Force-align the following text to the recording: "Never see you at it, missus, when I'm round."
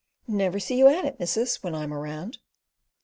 "Never 0.25 0.59
see 0.59 0.79
you 0.79 0.87
at 0.87 1.05
it, 1.05 1.19
missus, 1.19 1.61
when 1.61 1.75
I'm 1.75 1.93
round." 1.93 2.39